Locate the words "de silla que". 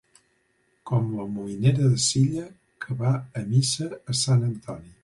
1.93-3.01